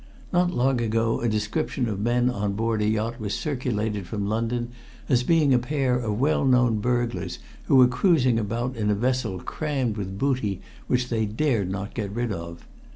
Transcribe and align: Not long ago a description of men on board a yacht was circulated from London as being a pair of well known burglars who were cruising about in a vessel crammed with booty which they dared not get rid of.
Not 0.33 0.49
long 0.49 0.81
ago 0.81 1.19
a 1.21 1.29
description 1.29 1.87
of 1.87 1.99
men 1.99 2.27
on 2.31 2.53
board 2.53 2.81
a 2.81 2.87
yacht 2.87 3.19
was 3.19 3.35
circulated 3.35 4.07
from 4.07 4.25
London 4.25 4.69
as 5.07 5.21
being 5.21 5.53
a 5.53 5.59
pair 5.59 5.95
of 5.99 6.19
well 6.19 6.43
known 6.43 6.79
burglars 6.79 7.37
who 7.65 7.75
were 7.75 7.87
cruising 7.87 8.39
about 8.39 8.75
in 8.75 8.89
a 8.89 8.95
vessel 8.95 9.39
crammed 9.41 9.97
with 9.97 10.17
booty 10.17 10.59
which 10.87 11.09
they 11.09 11.27
dared 11.27 11.69
not 11.69 11.93
get 11.93 12.09
rid 12.09 12.31
of. 12.31 12.65